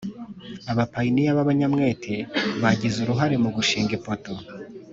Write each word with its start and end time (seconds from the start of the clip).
Abapayiniya 0.71 1.35
b 1.37 1.39
abanyamwete 1.43 2.15
bagize 2.61 2.97
uruhare 3.01 3.35
mu 3.43 3.49
gushing 3.55 3.87
ipoto 3.97 4.33